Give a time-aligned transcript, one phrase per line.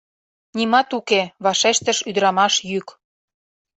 [0.57, 2.87] —Нимат уке,— вашештыш ӱдрамаш йӱк.